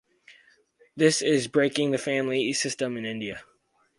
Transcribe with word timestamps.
This 0.95 1.21
is 1.21 1.47
breaking 1.47 1.91
the 1.91 1.99
family 1.99 2.51
system 2.53 2.97
in 2.97 3.05
India. 3.05 3.43